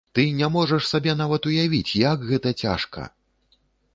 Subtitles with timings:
[0.17, 3.01] Ты не можаш сабе нават уявіць, як гэта цяжка!